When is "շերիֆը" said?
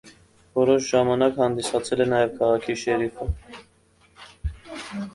2.87-3.31